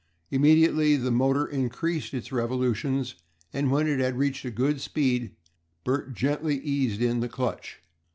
[0.31, 3.13] Immediately the motor increased its revolutions,
[3.53, 5.35] and when it had reached a good speed
[5.83, 7.83] Bert gently eased in the clutch.